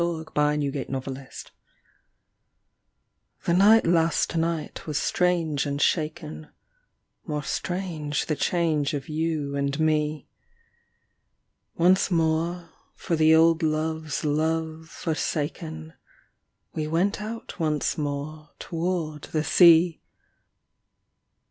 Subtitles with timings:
[0.03, 0.57] 30 AT A
[0.91, 1.05] MONTH'S
[1.45, 1.51] END
[3.45, 6.49] THE night last night was strange and shaken
[7.27, 10.27] More strange the change of you and me.
[11.77, 15.93] Once more, for the old love's love forsaken,
[16.73, 20.01] We went out once more toward the sea.